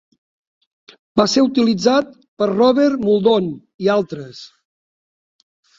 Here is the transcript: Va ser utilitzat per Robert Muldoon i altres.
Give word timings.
Va 1.21 1.25
ser 1.33 1.43
utilitzat 1.49 2.09
per 2.41 2.49
Robert 2.55 3.07
Muldoon 3.07 3.55
i 3.87 3.95
altres. 4.01 4.45